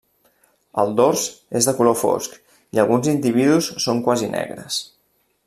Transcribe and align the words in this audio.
El 0.83 0.93
dors 0.99 1.25
és 1.59 1.67
de 1.69 1.75
color 1.81 1.95
fosc 1.99 2.39
i 2.77 2.81
alguns 2.85 3.11
individus 3.13 3.69
són 3.87 4.03
quasi 4.09 4.33
negres. 4.39 4.83